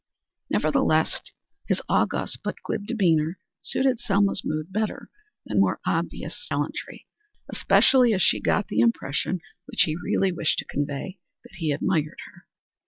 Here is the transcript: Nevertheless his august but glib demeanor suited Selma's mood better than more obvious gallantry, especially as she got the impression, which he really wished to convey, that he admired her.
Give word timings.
Nevertheless 0.49 1.21
his 1.67 1.79
august 1.87 2.39
but 2.43 2.55
glib 2.63 2.87
demeanor 2.87 3.37
suited 3.61 3.99
Selma's 3.99 4.41
mood 4.43 4.73
better 4.73 5.11
than 5.45 5.59
more 5.59 5.79
obvious 5.85 6.47
gallantry, 6.49 7.05
especially 7.49 8.11
as 8.11 8.23
she 8.23 8.41
got 8.41 8.67
the 8.67 8.79
impression, 8.79 9.41
which 9.67 9.83
he 9.83 9.95
really 9.95 10.31
wished 10.31 10.57
to 10.57 10.65
convey, 10.65 11.19
that 11.43 11.53
he 11.57 11.71
admired 11.71 12.17
her. 12.33 12.45